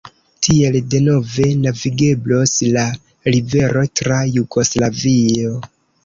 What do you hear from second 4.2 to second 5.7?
Jugoslavio.